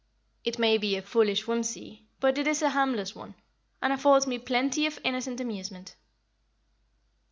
[0.43, 3.35] It may be a foolish whimsie, but it is a harmless one,
[3.83, 5.95] and affords me plenty of innocent amusement."